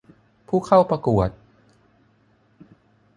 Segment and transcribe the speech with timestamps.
[0.47, 1.29] ผู้เข้าประกวด